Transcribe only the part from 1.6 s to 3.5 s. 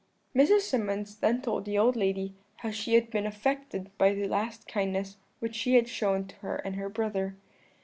the old lady how she had been